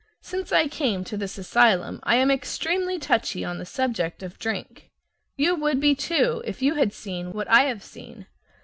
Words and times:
Since 0.23 0.51
I 0.51 0.67
came 0.67 1.03
to 1.03 1.15
this 1.15 1.37
asylum 1.37 1.99
I 2.01 2.15
am 2.15 2.31
extremely 2.31 2.97
touchy 2.97 3.45
on 3.45 3.59
the 3.59 3.67
subject 3.67 4.23
of 4.23 4.39
drink. 4.39 4.89
You 5.37 5.53
would 5.55 5.79
be, 5.79 5.93
too, 5.93 6.41
if 6.43 6.59
you 6.59 6.73
had 6.73 6.91
seen 6.91 7.33
what 7.33 7.47
I 7.47 7.65
have 7.65 7.83
seen. 7.83 8.25